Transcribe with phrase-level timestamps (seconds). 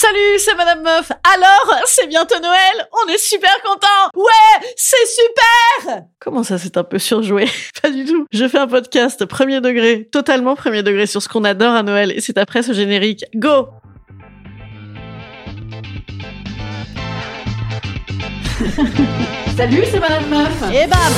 [0.00, 1.10] Salut, c'est Madame Meuf.
[1.10, 2.86] Alors, c'est bientôt Noël.
[3.04, 4.08] On est super contents.
[4.14, 6.04] Ouais, c'est super.
[6.20, 7.46] Comment ça, c'est un peu surjoué
[7.82, 8.24] Pas du tout.
[8.30, 12.12] Je fais un podcast premier degré, totalement premier degré sur ce qu'on adore à Noël.
[12.12, 13.24] Et c'est après ce générique.
[13.34, 13.70] Go
[19.56, 20.62] Salut, c'est Madame Meuf.
[20.72, 21.12] Et bam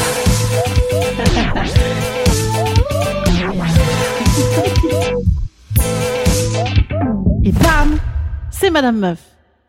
[7.45, 8.00] Et bam
[8.61, 9.19] c'est Madame Meuf.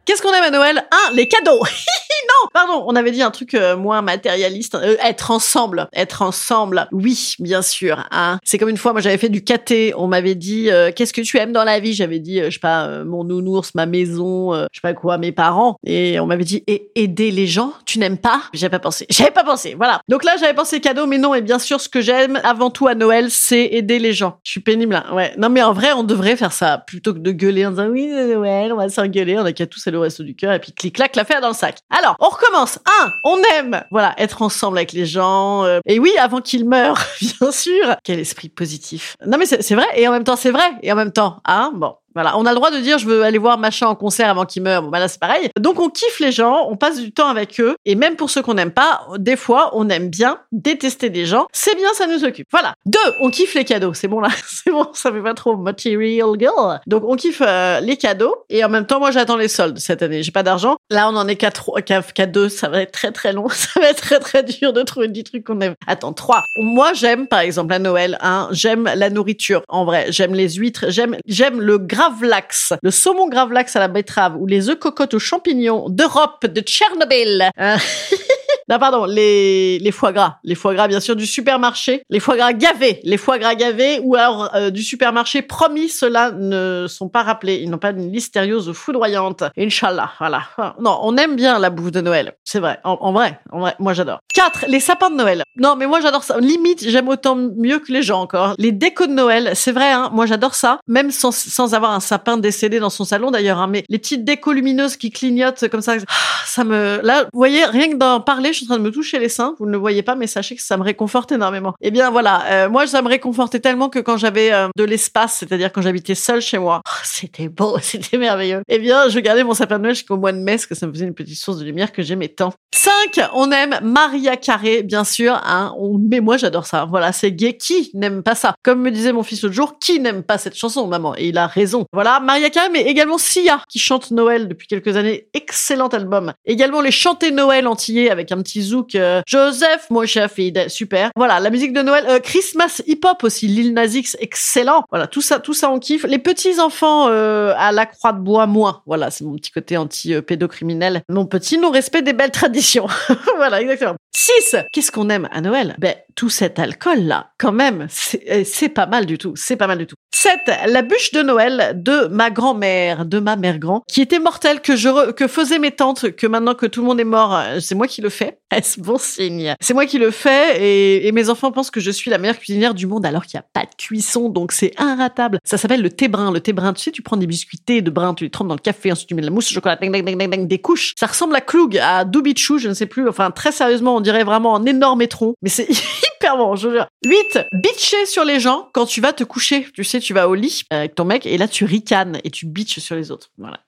[0.03, 0.85] Qu'est-ce qu'on aime à Noël?
[0.91, 1.63] Un, les cadeaux.
[2.53, 4.75] pardon, on avait dit un truc euh, moins matérialiste.
[4.75, 6.87] Euh, être ensemble, être ensemble.
[6.91, 8.07] Oui, bien sûr.
[8.11, 8.39] Hein.
[8.43, 9.93] C'est comme une fois, moi j'avais fait du caté.
[9.97, 11.93] On m'avait dit, euh, qu'est-ce que tu aimes dans la vie?
[11.93, 15.77] J'avais dit, je sais pas, mon nounours, ma maison, je sais pas quoi, mes parents.
[15.85, 18.41] Et on m'avait dit, et aider les gens, tu n'aimes pas?
[18.53, 19.05] J'avais pas pensé.
[19.09, 19.75] J'avais pas pensé.
[19.75, 20.01] Voilà.
[20.07, 21.33] Donc là, j'avais pensé cadeau, mais non.
[21.33, 24.39] Et bien sûr, ce que j'aime avant tout à Noël, c'est aider les gens.
[24.43, 24.93] Je suis pénible.
[24.93, 25.13] Là.
[25.13, 25.33] Ouais.
[25.37, 28.07] Non, mais en vrai, on devrait faire ça plutôt que de gueuler en disant, oui,
[28.07, 29.37] Noël, on va s'engueuler.
[29.37, 31.53] On a qu'à tous aller au resto du cœur et puis clic-clac, l'affaire dans le
[31.53, 31.77] sac.
[31.89, 32.79] Alors, on recommence.
[33.01, 35.63] Un, on aime, voilà, être ensemble avec les gens.
[35.65, 37.01] euh, et oui, avant qu'ils meurent,
[37.39, 37.95] bien sûr.
[38.03, 39.15] Quel esprit positif.
[39.25, 39.87] Non, mais c'est c'est vrai.
[39.95, 40.71] Et en même temps, c'est vrai.
[40.83, 41.95] Et en même temps, hein, bon.
[42.13, 44.45] Voilà, on a le droit de dire je veux aller voir machin en concert avant
[44.45, 44.81] qu'il meure.
[44.83, 45.49] Bon, bah là c'est pareil.
[45.59, 48.41] Donc on kiffe les gens, on passe du temps avec eux, et même pour ceux
[48.41, 51.47] qu'on n'aime pas, des fois on aime bien détester des gens.
[51.53, 52.47] C'est bien, ça nous occupe.
[52.51, 52.73] Voilà.
[52.85, 53.93] Deux, on kiffe les cadeaux.
[53.93, 56.79] C'est bon là, c'est bon, ça fait pas trop material girl.
[56.87, 60.01] Donc on kiffe euh, les cadeaux, et en même temps moi j'attends les soldes cette
[60.01, 60.23] année.
[60.23, 60.77] J'ai pas d'argent.
[60.89, 62.49] Là on en est qu'à trois, qu'à qu'à deux.
[62.49, 63.47] Ça va être très très long.
[63.49, 65.75] Ça va être très très dur de trouver des trucs qu'on aime.
[65.87, 66.43] Attends, trois.
[66.57, 69.61] Moi j'aime par exemple à Noël, hein, j'aime la nourriture.
[69.67, 74.35] En vrai, j'aime les huîtres, j'aime j'aime le gravlax, le saumon gravlax à la betterave
[74.35, 77.51] ou les œufs cocottes aux champignons d'Europe, de Tchernobyl.
[77.59, 77.77] Euh,
[78.71, 80.37] Non, pardon, les, les foie gras.
[80.45, 82.03] Les foie gras, bien sûr, du supermarché.
[82.09, 83.01] Les foie gras gavés.
[83.03, 85.41] Les foie gras gavés ou alors euh, du supermarché.
[85.41, 87.55] Promis, ceux-là ne sont pas rappelés.
[87.55, 89.43] Ils n'ont pas une listériose foudroyante.
[89.57, 90.43] Inch'Allah, voilà.
[90.79, 92.31] Non, on aime bien la bouffe de Noël.
[92.45, 92.79] C'est vrai.
[92.85, 94.19] En, vrai, en vrai, moi j'adore.
[94.33, 94.67] 4.
[94.69, 95.43] Les sapins de Noël.
[95.57, 96.39] Non, mais moi j'adore ça.
[96.39, 98.55] Limite, j'aime autant mieux que les gens encore.
[98.57, 100.09] Les décos de Noël, c'est vrai, hein.
[100.13, 100.79] Moi j'adore ça.
[100.87, 103.67] Même sans, sans avoir un sapin décédé dans son salon d'ailleurs, hein.
[103.67, 106.13] Mais les petites décos lumineuses qui clignotent comme ça, ah,
[106.45, 107.01] ça me...
[107.03, 109.55] Là, vous voyez, rien que d'en parler, je en train de me toucher les seins.
[109.59, 111.73] Vous ne le voyez pas, mais sachez que ça me réconforte énormément.
[111.81, 115.37] Eh bien voilà, euh, moi ça me réconfortait tellement que quand j'avais euh, de l'espace,
[115.39, 118.61] c'est-à-dire quand j'habitais seule chez moi, c'était beau, c'était merveilleux.
[118.67, 120.87] Eh bien, je gardais mon sapin de Noël jusqu'au mois de mai, parce que ça
[120.87, 122.53] me faisait une petite source de lumière que j'aimais tant.
[122.73, 123.29] 5.
[123.33, 125.39] On aime Maria Carré, bien sûr.
[125.45, 125.73] Hein.
[126.09, 126.85] Mais moi, j'adore ça.
[126.85, 127.57] Voilà, c'est gay.
[127.57, 130.55] Qui n'aime pas ça Comme me disait mon fils l'autre jour, qui n'aime pas cette
[130.55, 131.13] chanson, maman?
[131.17, 131.85] Et il a raison.
[131.93, 135.27] Voilà, Maria Carré, mais également Sia, qui chante Noël depuis quelques années.
[135.33, 136.33] Excellent album.
[136.45, 138.95] Également les chanter Noël antillais avec un petit zouk.
[138.95, 141.11] euh, Joseph, mon chef, super.
[141.15, 142.05] Voilà, la musique de Noël.
[142.07, 144.83] Euh, Christmas hip-hop aussi, Lil Nas X, excellent.
[144.89, 146.03] Voilà, tout ça, tout ça, on kiffe.
[146.03, 148.81] Les petits enfants euh, à la croix de bois, moins.
[148.85, 151.03] Voilà, c'est mon petit côté anti-pédocriminel.
[151.09, 152.87] Mon petit non-respect des belles traditions.
[153.37, 153.95] voilà, exactement.
[154.13, 154.55] 6.
[154.71, 155.75] Qu'est-ce qu'on aime à Noël?
[155.79, 159.33] Ben, tout cet alcool-là, quand même, c'est euh, c'est pas mal du tout.
[159.35, 159.95] C'est pas mal du tout.
[160.13, 160.39] 7.
[160.67, 164.75] La bûche de Noël de ma grand-mère, de ma mère grand, qui était mortelle, que
[164.75, 167.59] je re- que faisaient mes tantes, que maintenant que tout le monde est mort, euh,
[167.59, 168.39] c'est moi qui le fais.
[168.55, 169.55] Est-ce bon signe?
[169.61, 172.37] C'est moi qui le fais et, et mes enfants pensent que je suis la meilleure
[172.37, 175.39] cuisinière du monde alors qu'il n'y a pas de cuisson, donc c'est inratable.
[175.45, 176.31] Ça s'appelle le thé brun.
[176.31, 178.55] Le thé brun, tu sais, tu prends des biscuits de brun, tu les trempes dans
[178.55, 180.93] le café, ensuite tu mets de la mousse au chocolat, ding, ding, ding, des couches.
[180.99, 183.07] Ça ressemble à Klug, à Dubichou, je ne sais plus.
[183.07, 185.67] Enfin, très sérieusement, on dirait vraiment un énorme étron, mais c'est
[186.21, 186.87] hyper bon, je jure.
[187.05, 187.39] 8.
[187.51, 189.67] Bitcher sur les gens quand tu vas te coucher.
[189.73, 192.45] Tu sais, tu vas au lit avec ton mec et là tu ricanes et tu
[192.45, 193.31] bitches sur les autres.
[193.37, 193.59] Voilà.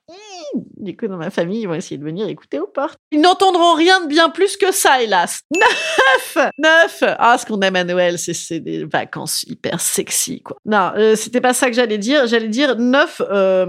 [0.76, 2.98] Du coup, dans ma famille, ils vont essayer de venir écouter aux portes.
[3.10, 5.40] Ils n'entendront rien de bien plus que ça, hélas.
[5.54, 10.56] Neuf Neuf Ah, ce qu'on aime à Noël, c'est des vacances hyper sexy, quoi.
[10.64, 12.26] Non, euh, c'était pas ça que j'allais dire.
[12.26, 13.20] J'allais dire neuf.
[13.30, 13.64] euh,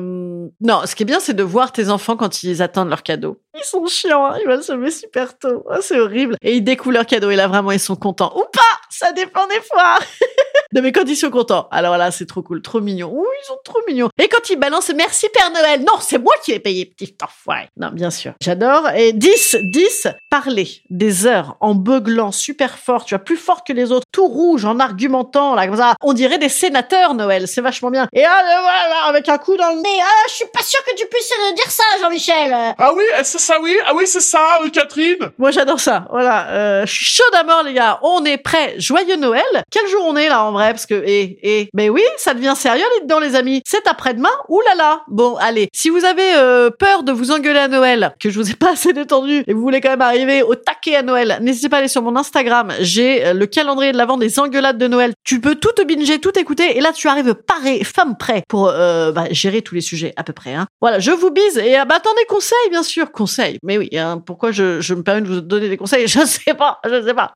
[0.61, 3.41] Non, ce qui est bien, c'est de voir tes enfants quand ils attendent leur cadeau.
[3.57, 5.63] Ils sont chiants, hein, ils veulent se lever super tôt.
[5.69, 6.35] Ah, c'est horrible.
[6.41, 8.33] Et ils découvrent leur cadeau et là, vraiment, ils sont contents.
[8.35, 9.99] Ou pas Ça dépend des fois
[10.75, 13.09] Non mais quand ils sont contents, alors là c'est trop cool, trop mignon.
[13.13, 14.09] Oui, ils sont trop mignons.
[14.21, 17.69] Et quand ils balancent merci Père Noël, non, c'est moi qui ai payé, petit enfoiré.
[17.77, 18.33] Non, bien sûr.
[18.41, 18.89] J'adore.
[18.89, 23.71] Et 10, 10, parler des heures en beuglant super fort, tu vois, plus fort que
[23.71, 25.95] les autres, tout rouge, en argumentant, là, comme ça.
[26.01, 28.07] On dirait des sénateurs, Noël, c'est vachement bien.
[28.11, 30.83] Et ah, là, voilà, avec un coup dans le nez, ah, je suis pas sûr
[30.83, 32.53] que tu puisses euh, dire ça, Jean-Michel.
[32.77, 33.77] Ah oui, c'est ça, oui?
[33.85, 35.31] Ah oui, c'est ça, euh, Catherine?
[35.37, 36.05] Moi j'adore ça.
[36.11, 37.99] Voilà, euh, je suis chaud d'abord les gars.
[38.01, 38.75] On est prêts.
[38.77, 39.43] Joyeux Noël.
[39.71, 40.64] Quel jour on est là en vrai?
[40.71, 43.61] Parce que et et mais oui, ça devient sérieux les dedans les amis.
[43.65, 44.29] C'est après-demain.
[44.49, 45.03] Ouh là là.
[45.07, 48.49] Bon allez, si vous avez euh, peur de vous engueuler à Noël, que je vous
[48.49, 51.69] ai pas assez détendu et vous voulez quand même arriver au taquet à Noël, n'hésitez
[51.69, 52.73] pas à aller sur mon Instagram.
[52.79, 55.13] J'ai euh, le calendrier de l'avant des engueulades de Noël.
[55.23, 58.69] Tu peux tout te binger, tout écouter et là tu arrives paré, femme prêt pour
[58.69, 60.53] euh, bah, gérer tous les sujets à peu près.
[60.53, 60.67] Hein.
[60.81, 63.57] Voilà, je vous bise et ah, bah, attendez conseils bien sûr, conseils.
[63.63, 66.07] Mais oui, hein, pourquoi je, je me permets de vous donner des conseils?
[66.15, 67.33] Je sais pas, je sais pas.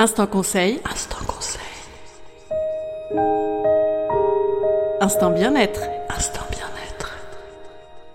[0.00, 0.80] Instant conseil.
[0.90, 1.60] Instant conseil.
[5.02, 5.82] Instant bien-être.
[6.08, 7.18] Instant bien-être.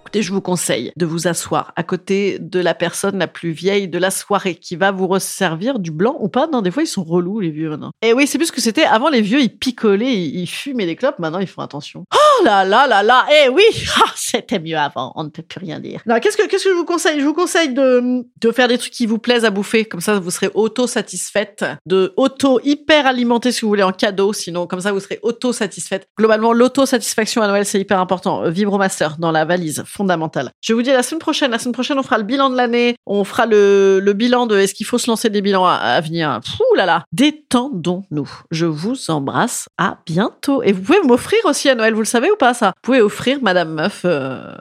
[0.01, 3.87] Écoutez, je vous conseille de vous asseoir à côté de la personne la plus vieille
[3.87, 6.47] de la soirée qui va vous resservir du blanc ou pas.
[6.47, 7.91] Non, des fois, ils sont relous, les vieux, maintenant.
[8.01, 8.85] Et oui, c'est plus que c'était.
[8.85, 11.19] Avant, les vieux, ils picolaient, ils, ils fumaient des clopes.
[11.19, 12.03] Maintenant, ils font attention.
[12.11, 13.25] Oh là là là là.
[13.31, 13.63] Eh oui,
[13.97, 15.11] ah, c'était mieux avant.
[15.15, 16.01] On ne peut plus rien dire.
[16.05, 17.19] Non, qu'est-ce que, qu'est-ce que je vous conseille?
[17.19, 19.85] Je vous conseille de, de faire des trucs qui vous plaisent à bouffer.
[19.85, 21.65] Comme ça, vous serez auto-satisfaite.
[21.85, 24.33] De auto-hyper alimenter si vous voulez en cadeau.
[24.33, 26.07] Sinon, comme ça, vous serez auto-satisfaite.
[26.17, 28.49] Globalement, l'auto-satisfaction à Noël, c'est hyper important.
[28.49, 30.51] Vibromaster dans la valise, fondamental.
[30.61, 31.51] Je vous dis à la semaine prochaine.
[31.51, 32.95] La semaine prochaine, on fera le bilan de l'année.
[33.05, 36.01] On fera le, le bilan de est-ce qu'il faut se lancer des bilans à, à
[36.01, 36.39] venir?
[36.75, 37.05] Là là.
[37.13, 38.29] Détendons-nous.
[38.51, 39.69] Je vous embrasse.
[39.77, 40.61] À bientôt.
[40.61, 41.93] Et vous pouvez m'offrir aussi à Noël.
[41.93, 42.67] Vous le savez ou pas, ça?
[42.67, 44.55] Vous pouvez offrir Madame Meuf, euh,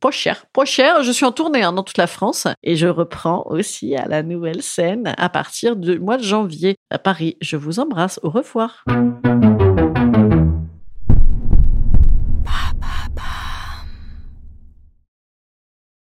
[0.00, 0.44] pas cher.
[0.52, 1.02] Pas cher.
[1.02, 2.46] Je suis en tournée, hein, dans toute la France.
[2.62, 6.98] Et je reprends aussi à la nouvelle scène à partir du mois de janvier à
[6.98, 7.36] Paris.
[7.40, 8.20] Je vous embrasse.
[8.22, 8.84] Au revoir.